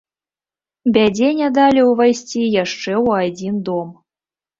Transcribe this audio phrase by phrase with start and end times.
[0.95, 3.93] Бядзе не далі ўвайсці яшчэ ў адзін дом.